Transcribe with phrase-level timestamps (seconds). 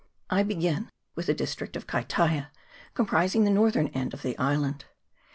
[0.31, 2.47] I begin with the district of Kaitaia,
[2.95, 4.85] comprising the northern end of the island.